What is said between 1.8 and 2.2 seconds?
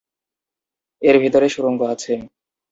আছে।